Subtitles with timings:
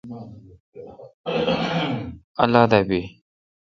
[2.43, 3.01] اللہ دا بی۔